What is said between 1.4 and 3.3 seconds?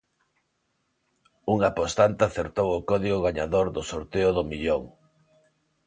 Un apostante acertou o código